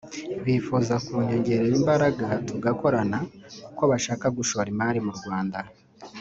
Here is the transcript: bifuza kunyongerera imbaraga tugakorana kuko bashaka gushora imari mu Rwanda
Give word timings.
bifuza 0.45 0.93
kunyongerera 1.05 1.73
imbaraga 1.79 2.27
tugakorana 2.47 3.17
kuko 3.65 3.83
bashaka 3.91 4.25
gushora 4.37 4.67
imari 4.73 4.99
mu 5.05 5.13
Rwanda 5.19 5.59